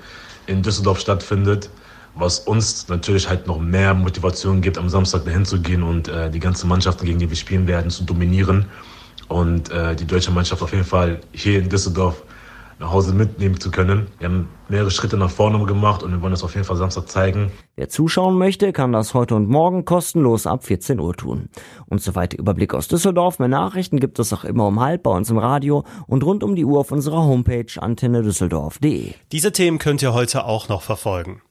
in 0.49 0.61
Düsseldorf 0.63 0.99
stattfindet, 0.99 1.69
was 2.15 2.39
uns 2.39 2.87
natürlich 2.87 3.29
halt 3.29 3.47
noch 3.47 3.59
mehr 3.59 3.93
Motivation 3.93 4.61
gibt, 4.61 4.77
am 4.77 4.89
Samstag 4.89 5.25
dahin 5.25 5.45
zu 5.45 5.61
gehen 5.61 5.83
und 5.83 6.07
äh, 6.07 6.29
die 6.29 6.39
ganzen 6.39 6.67
Mannschaften, 6.67 7.05
gegen 7.05 7.19
die 7.19 7.29
wir 7.29 7.37
spielen 7.37 7.67
werden, 7.67 7.89
zu 7.91 8.03
dominieren. 8.03 8.65
Und 9.27 9.69
äh, 9.69 9.95
die 9.95 10.05
deutsche 10.05 10.31
Mannschaft 10.31 10.61
auf 10.61 10.71
jeden 10.71 10.85
Fall 10.85 11.21
hier 11.31 11.59
in 11.59 11.69
Düsseldorf 11.69 12.23
nach 12.79 12.91
Hause 12.91 13.13
mitnehmen 13.13 13.59
zu 13.59 13.71
können. 13.71 14.07
Wir 14.19 14.29
haben 14.29 14.49
mehrere 14.69 14.89
Schritte 14.89 15.17
nach 15.17 15.29
vorne 15.29 15.63
gemacht 15.65 16.01
und 16.01 16.11
wir 16.11 16.21
wollen 16.21 16.31
das 16.31 16.43
auf 16.43 16.55
jeden 16.55 16.65
Fall 16.65 16.77
Samstag 16.77 17.09
zeigen. 17.09 17.51
Wer 17.75 17.89
zuschauen 17.89 18.37
möchte, 18.37 18.71
kann 18.71 18.93
das 18.93 19.13
heute 19.13 19.35
und 19.35 19.49
morgen 19.49 19.83
kostenlos 19.85 20.47
ab 20.47 20.63
14 20.63 20.99
Uhr 20.99 21.13
tun. 21.13 21.49
Und 21.87 22.01
soweit 22.01 22.33
Überblick 22.33 22.73
aus 22.73 22.87
Düsseldorf. 22.87 23.39
Mehr 23.39 23.49
Nachrichten 23.49 23.99
gibt 23.99 24.17
es 24.19 24.31
auch 24.31 24.45
immer 24.45 24.67
um 24.67 24.79
halb 24.79 25.03
bei 25.03 25.11
uns 25.11 25.29
im 25.29 25.37
Radio 25.37 25.83
und 26.07 26.23
rund 26.23 26.43
um 26.43 26.55
die 26.55 26.65
Uhr 26.65 26.79
auf 26.79 26.91
unserer 26.91 27.23
Homepage 27.23 27.65
antennedüsseldorf.de. 27.77 29.13
Diese 29.31 29.51
Themen 29.51 29.77
könnt 29.77 30.01
ihr 30.01 30.13
heute 30.13 30.45
auch 30.45 30.69
noch 30.69 30.81
verfolgen. 30.81 31.41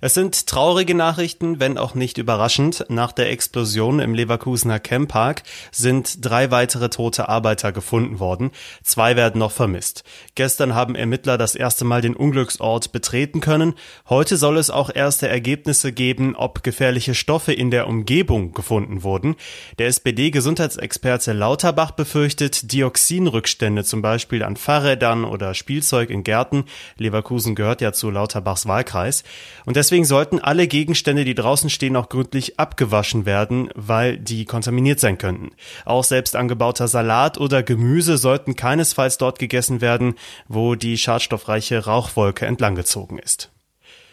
Es 0.00 0.14
sind 0.14 0.46
traurige 0.46 0.94
Nachrichten, 0.94 1.58
wenn 1.60 1.78
auch 1.78 1.94
nicht 1.94 2.18
überraschend. 2.18 2.84
Nach 2.88 3.12
der 3.12 3.30
Explosion 3.30 4.00
im 4.00 4.14
Leverkusener 4.14 4.78
Camppark 4.78 5.42
sind 5.72 6.24
drei 6.24 6.50
weitere 6.50 6.88
tote 6.88 7.28
Arbeiter 7.28 7.72
gefunden 7.72 8.18
worden. 8.18 8.50
Zwei 8.82 9.16
werden 9.16 9.38
noch 9.38 9.52
vermisst. 9.52 10.04
Gestern 10.34 10.74
haben 10.74 10.94
Ermittler 10.94 11.38
das 11.38 11.54
erste 11.54 11.84
Mal 11.84 12.00
den 12.00 12.14
Unglücksort 12.14 12.92
betreten 12.92 13.40
können. 13.40 13.74
Heute 14.08 14.36
soll 14.36 14.58
es 14.58 14.70
auch 14.70 14.90
erste 14.94 15.28
Ergebnisse 15.28 15.92
geben, 15.92 16.36
ob 16.36 16.62
gefährliche 16.62 17.14
Stoffe 17.14 17.52
in 17.52 17.70
der 17.70 17.88
Umgebung 17.88 18.52
gefunden 18.52 19.02
wurden. 19.02 19.36
Der 19.78 19.88
SPD-Gesundheitsexperte 19.88 21.32
Lauterbach 21.32 21.90
befürchtet 21.90 22.72
Dioxinrückstände 22.72 23.84
zum 23.84 24.02
Beispiel 24.02 24.42
an 24.42 24.56
Fahrrädern 24.56 25.24
oder 25.24 25.54
Spielzeug 25.54 26.10
in 26.10 26.22
Gärten. 26.22 26.64
Leverkusen 26.96 27.54
gehört 27.54 27.80
ja 27.80 27.92
zu 27.92 28.10
Lauterbachs 28.10 28.66
Wahlkreis. 28.66 29.24
Und 29.66 29.76
deswegen 29.76 30.04
sollten 30.04 30.38
alle 30.38 30.68
Gegenstände, 30.68 31.24
die 31.24 31.34
draußen 31.34 31.68
stehen, 31.68 31.96
auch 31.96 32.08
gründlich 32.08 32.58
abgewaschen 32.58 33.26
werden, 33.26 33.68
weil 33.74 34.16
die 34.16 34.44
kontaminiert 34.44 35.00
sein 35.00 35.18
könnten. 35.18 35.50
Auch 35.84 36.04
selbst 36.04 36.36
angebauter 36.36 36.88
Salat 36.88 37.36
oder 37.36 37.64
Gemüse 37.64 38.16
sollten 38.16 38.54
keinesfalls 38.54 39.18
dort 39.18 39.40
gegessen 39.40 39.80
werden, 39.80 40.14
wo 40.46 40.76
die 40.76 40.96
schadstoffreiche 40.96 41.84
Rauchwolke 41.84 42.46
entlanggezogen 42.46 43.18
ist. 43.18 43.50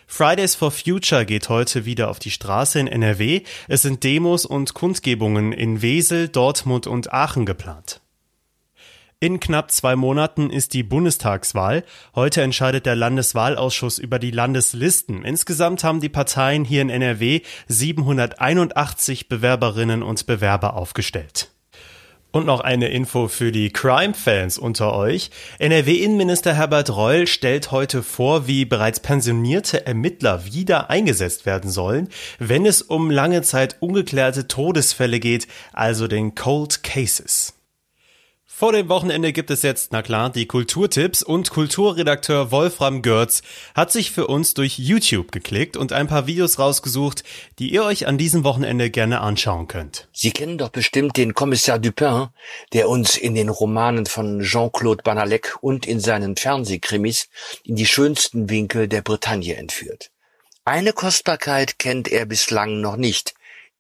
Fridays 0.08 0.56
for 0.56 0.72
Future 0.72 1.26
geht 1.26 1.50
heute 1.50 1.86
wieder 1.86 2.10
auf 2.10 2.20
die 2.20 2.32
Straße 2.32 2.80
in 2.80 2.88
NRW. 2.88 3.42
Es 3.68 3.84
sind 3.84 4.04
Demos 4.04 4.46
und 4.46 4.74
Kundgebungen 4.74 5.54
in 5.54 5.82
Wesel, 5.82 6.30
Dortmund 6.30 6.88
und 6.88 7.14
Aachen 7.14 7.46
geplant. 7.46 8.03
In 9.24 9.40
knapp 9.40 9.72
zwei 9.72 9.96
Monaten 9.96 10.50
ist 10.50 10.74
die 10.74 10.84
Bundestagswahl. 10.84 11.86
Heute 12.14 12.42
entscheidet 12.42 12.86
der 12.86 12.98
Landeswahlausschuss 12.98 13.98
über 13.98 14.20
die 14.20 14.32
Landeslisten. 14.32 15.24
Insgesamt 15.24 15.86
haben 15.86 16.02
die 16.02 16.10
Parteien 16.10 16.66
hier 16.66 16.82
in 16.82 16.90
NRW 16.90 17.40
781 17.70 19.30
Bewerberinnen 19.30 20.04
und 20.04 20.26
Bewerber 20.26 20.74
aufgestellt. 20.74 21.52
Und 22.34 22.46
noch 22.46 22.60
eine 22.60 22.90
Info 22.90 23.30
für 23.30 23.54
die 23.54 23.70
Crime-Fans 23.70 24.58
unter 24.58 24.94
euch. 24.94 25.32
NRW-Innenminister 25.58 26.54
Herbert 26.54 26.94
Reul 26.94 27.26
stellt 27.26 27.72
heute 27.72 28.04
vor, 28.04 28.46
wie 28.48 28.66
bereits 28.66 29.00
pensionierte 29.00 29.88
Ermittler 29.88 30.44
wieder 30.48 30.90
eingesetzt 30.90 31.46
werden 31.46 31.72
sollen, 31.72 32.10
wenn 32.40 32.66
es 32.66 32.82
um 32.82 33.10
lange 33.10 33.42
Zeit 33.42 33.78
ungeklärte 33.80 34.50
Todesfälle 34.50 35.22
geht, 35.22 35.48
also 35.72 36.10
den 36.10 36.36
Cold 36.36 36.84
Cases. 36.84 37.54
Vor 38.56 38.72
dem 38.72 38.88
Wochenende 38.88 39.34
gibt 39.34 39.50
es 39.50 39.64
jetzt, 39.64 39.92
na 39.92 40.04
klar, 40.04 40.30
die 40.30 40.46
Kulturtipps 40.46 41.24
und 41.24 41.50
Kulturredakteur 41.50 42.52
Wolfram 42.52 43.02
Görz 43.02 43.42
hat 43.74 43.92
sich 43.92 44.12
für 44.12 44.28
uns 44.28 44.54
durch 44.54 44.78
YouTube 44.78 45.32
geklickt 45.32 45.76
und 45.76 45.92
ein 45.92 46.08
paar 46.08 46.28
Videos 46.28 46.60
rausgesucht, 46.60 47.24
die 47.58 47.74
ihr 47.74 47.84
euch 47.84 48.06
an 48.06 48.20
diesem 48.20 48.44
Wochenende 48.44 48.92
gerne 48.92 49.22
anschauen 49.22 49.68
könnt. 49.68 50.08
Sie 50.14 50.30
kennen 50.30 50.60
doch 50.60 50.70
bestimmt 50.70 51.18
den 51.18 51.34
Kommissar 51.34 51.80
Dupin, 51.80 52.28
der 52.74 52.90
uns 52.90 53.18
in 53.18 53.34
den 53.34 53.50
Romanen 53.50 54.06
von 54.06 54.42
Jean-Claude 54.42 55.02
Banalek 55.02 55.58
und 55.62 55.88
in 55.88 56.00
seinen 56.00 56.38
Fernsehkrimis 56.38 57.30
in 57.64 57.76
die 57.76 57.88
schönsten 57.88 58.52
Winkel 58.52 58.88
der 58.88 59.02
Bretagne 59.02 59.56
entführt. 59.56 60.12
Eine 60.64 60.94
Kostbarkeit 60.94 61.80
kennt 61.80 62.08
er 62.08 62.28
bislang 62.28 62.82
noch 62.82 62.98
nicht, 62.98 63.34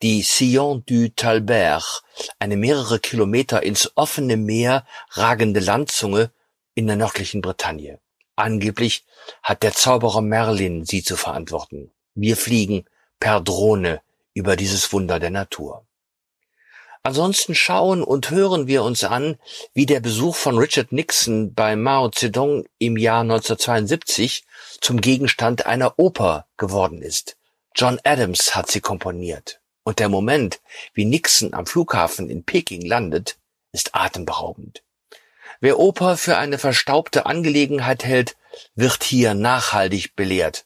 die 0.04 0.22
Sillon 0.22 0.84
du 0.86 1.08
Talbert, 1.16 2.04
eine 2.38 2.58
mehrere 2.58 3.00
Kilometer 3.00 3.64
ins 3.64 3.90
offene 3.96 4.36
Meer 4.36 4.86
ragende 5.12 5.62
Landzunge 5.62 6.30
in 6.76 6.88
der 6.88 6.98
nördlichen 6.98 7.42
Bretagne. 7.42 8.02
Angeblich 8.36 9.06
hat 9.42 9.64
der 9.64 9.72
Zauberer 9.72 10.20
Merlin 10.20 10.84
sie 10.84 11.04
zu 11.04 11.16
verantworten. 11.16 11.92
Wir 12.16 12.36
fliegen 12.36 12.84
per 13.22 13.40
Drohne 13.40 14.02
über 14.34 14.58
dieses 14.58 14.92
Wunder 14.92 15.20
der 15.20 15.30
Natur. 15.30 15.86
Ansonsten 17.04 17.56
schauen 17.56 18.04
und 18.04 18.30
hören 18.30 18.68
wir 18.68 18.84
uns 18.84 19.06
an, 19.06 19.38
wie 19.74 19.86
der 19.86 20.02
Besuch 20.02 20.36
von 20.36 20.58
Richard 20.58 20.92
Nixon 20.92 21.54
bei 21.54 21.78
Mao 21.78 22.10
Zedong 22.10 22.66
im 22.78 22.98
Jahr 22.98 23.22
1972 23.22 24.44
zum 24.82 25.00
Gegenstand 25.00 25.66
einer 25.66 25.98
Oper 25.98 26.46
geworden 26.58 27.02
ist. 27.02 27.38
John 27.74 28.00
Adams 28.04 28.54
hat 28.54 28.70
sie 28.70 28.82
komponiert. 28.82 29.62
Und 29.84 30.00
der 30.00 30.10
Moment, 30.10 30.62
wie 30.94 31.06
Nixon 31.06 31.54
am 31.54 31.66
Flughafen 31.66 32.30
in 32.30 32.44
Peking 32.44 32.82
landet, 32.86 33.38
ist 33.72 33.96
atemberaubend. 33.96 34.84
Wer 35.60 35.80
Oper 35.80 36.18
für 36.18 36.38
eine 36.38 36.58
verstaubte 36.58 37.26
Angelegenheit 37.26 38.04
hält, 38.04 38.36
wird 38.76 39.04
hier 39.04 39.34
nachhaltig 39.34 40.16
belehrt. 40.16 40.66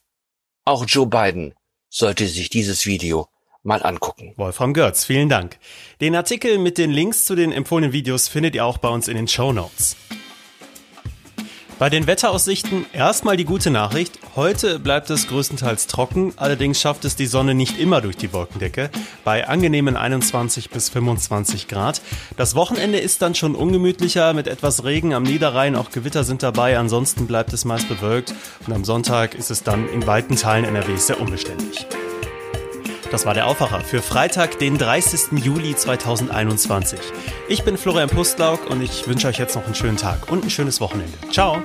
Auch 0.65 0.85
Joe 0.87 1.07
Biden 1.07 1.53
sollte 1.89 2.27
sich 2.27 2.49
dieses 2.49 2.85
Video 2.85 3.27
mal 3.63 3.83
angucken. 3.83 4.33
Wolfram 4.37 4.73
Götz, 4.73 5.05
vielen 5.05 5.29
Dank. 5.29 5.57
Den 6.01 6.15
Artikel 6.15 6.57
mit 6.57 6.77
den 6.77 6.91
Links 6.91 7.25
zu 7.25 7.35
den 7.35 7.51
empfohlenen 7.51 7.93
Videos 7.93 8.27
findet 8.27 8.55
ihr 8.55 8.65
auch 8.65 8.77
bei 8.77 8.89
uns 8.89 9.07
in 9.07 9.15
den 9.15 9.27
Show 9.27 9.53
Notes. 9.53 9.95
Bei 11.79 11.91
den 11.91 12.07
Wetteraussichten 12.07 12.87
erstmal 12.91 13.37
die 13.37 13.45
gute 13.45 13.69
Nachricht. 13.69 14.17
Heute 14.35 14.79
bleibt 14.79 15.11
es 15.11 15.27
größtenteils 15.27 15.85
trocken, 15.85 16.33
allerdings 16.35 16.81
schafft 16.81 17.05
es 17.05 17.15
die 17.15 17.27
Sonne 17.27 17.53
nicht 17.53 17.79
immer 17.79 18.01
durch 18.01 18.17
die 18.17 18.33
Wolkendecke, 18.33 18.89
bei 19.23 19.47
angenehmen 19.47 19.95
21 19.95 20.71
bis 20.71 20.89
25 20.89 21.67
Grad. 21.67 22.01
Das 22.35 22.55
Wochenende 22.55 22.97
ist 22.97 23.21
dann 23.21 23.35
schon 23.35 23.53
ungemütlicher 23.53 24.33
mit 24.33 24.47
etwas 24.47 24.85
Regen 24.85 25.13
am 25.13 25.21
Niederrhein, 25.21 25.75
auch 25.75 25.91
Gewitter 25.91 26.23
sind 26.23 26.41
dabei, 26.41 26.79
ansonsten 26.79 27.27
bleibt 27.27 27.53
es 27.53 27.63
meist 27.63 27.87
bewölkt 27.87 28.33
und 28.65 28.73
am 28.73 28.83
Sonntag 28.83 29.35
ist 29.35 29.51
es 29.51 29.61
dann 29.61 29.87
in 29.89 30.07
weiten 30.07 30.35
Teilen 30.35 30.65
NRWs 30.65 31.05
sehr 31.05 31.21
unbeständig. 31.21 31.85
Das 33.11 33.25
war 33.25 33.33
der 33.33 33.47
Aufwacher 33.47 33.79
für 33.81 34.01
Freitag, 34.01 34.59
den 34.59 34.77
30. 34.77 35.43
Juli 35.43 35.75
2021. 35.75 36.99
Ich 37.47 37.63
bin 37.63 37.77
Florian 37.77 38.09
Pustlauk 38.09 38.69
und 38.69 38.81
ich 38.81 39.07
wünsche 39.07 39.27
euch 39.27 39.39
jetzt 39.39 39.55
noch 39.55 39.65
einen 39.65 39.75
schönen 39.75 39.97
Tag 39.97 40.29
und 40.29 40.43
ein 40.43 40.49
schönes 40.49 40.81
Wochenende. 40.81 41.17
Ciao! 41.31 41.63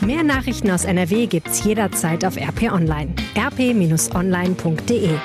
Mehr 0.00 0.22
Nachrichten 0.24 0.70
aus 0.70 0.84
NRW 0.84 1.26
gibt's 1.26 1.64
jederzeit 1.64 2.24
auf 2.24 2.36
RP 2.36 2.70
Online. 2.70 3.14
rp-online.de 3.34 5.18